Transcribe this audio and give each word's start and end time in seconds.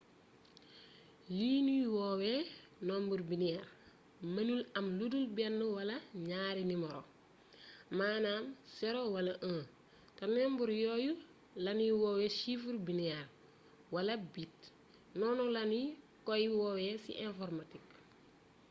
li 1.37 1.49
ñuy 1.67 1.83
waawe 1.97 2.31
nombre 2.87 3.21
binaire 3.29 3.69
mënul 4.33 4.61
am 4.77 4.85
ludul 4.97 5.25
benn 5.37 5.59
wala 5.75 5.95
ñaari 6.29 6.63
nimero 6.69 7.01
manaam 7.97 8.45
0 8.77 9.13
wala 9.13 9.33
1 9.53 9.63
te 10.15 10.23
nombre 10.35 10.73
yooyu 10.83 11.13
lañuy 11.63 11.93
woowe 12.01 12.25
chiffre 12.39 12.73
binaire 12.87 13.27
wala 13.93 14.13
bit 14.33 14.55
noonu 15.19 15.43
lañu 15.55 15.81
koy 16.27 16.43
woowe 16.57 16.85
ci 17.03 17.11
informatique 17.29 17.93